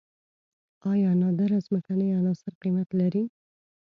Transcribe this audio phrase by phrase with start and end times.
[0.91, 3.23] آیا نادره ځمکنۍ عناصر قیمت لري؟